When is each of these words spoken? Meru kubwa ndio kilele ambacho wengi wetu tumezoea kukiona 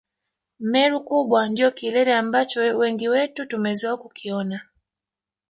Meru 0.71 0.99
kubwa 1.09 1.49
ndio 1.49 1.71
kilele 1.71 2.13
ambacho 2.13 2.77
wengi 2.77 3.09
wetu 3.09 3.45
tumezoea 3.45 3.97
kukiona 3.97 4.61